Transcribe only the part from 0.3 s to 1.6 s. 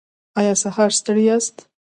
ایا سهار ستړي یاست؟